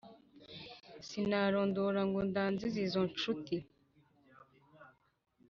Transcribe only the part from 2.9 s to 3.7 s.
ncuti,